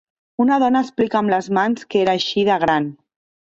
[0.45, 2.89] Una dona explica amb les mans que era així de gran.